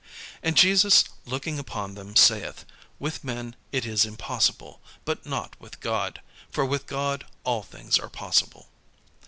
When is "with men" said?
2.97-3.55